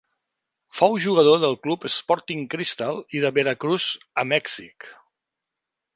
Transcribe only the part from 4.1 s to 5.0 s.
a Mèxic.